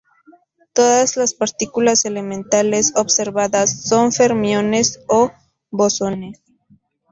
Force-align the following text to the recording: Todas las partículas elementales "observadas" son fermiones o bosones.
Todas 0.73 1.15
las 1.15 1.35
partículas 1.35 2.05
elementales 2.05 2.91
"observadas" 2.95 3.83
son 3.87 4.11
fermiones 4.11 4.99
o 5.07 5.31
bosones. 5.69 6.41